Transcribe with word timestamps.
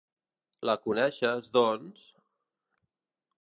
La 0.69 0.75
coneixes, 0.85 1.51
doncs? 1.59 2.09